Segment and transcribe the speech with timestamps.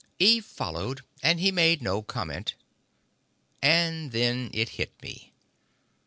[0.17, 2.55] Eve followed, and he made no comment.
[3.61, 5.31] And then it hit me.